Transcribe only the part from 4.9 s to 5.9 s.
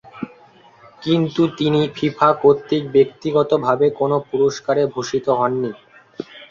ভূষিত হননি।